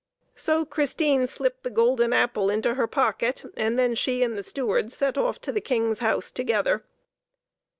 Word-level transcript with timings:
So 0.35 0.65
Christine 0.65 1.27
slipped 1.27 1.61
the 1.61 1.69
golden 1.69 2.11
apple 2.11 2.49
into 2.49 2.73
her 2.73 2.87
pocket, 2.87 3.43
and 3.55 3.77
then 3.77 3.93
she 3.93 4.23
and 4.23 4.35
the 4.35 4.41
steward 4.41 4.91
set 4.91 5.15
off 5.15 5.39
to 5.41 5.51
the 5.51 5.61
King's 5.61 5.99
house 5.99 6.31
together. 6.31 6.83